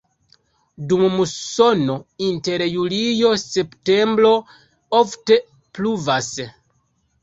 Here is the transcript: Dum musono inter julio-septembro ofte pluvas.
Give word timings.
Dum 0.93 1.03
musono 1.17 1.99
inter 2.29 2.65
julio-septembro 2.73 4.35
ofte 5.05 5.43
pluvas. 5.77 6.37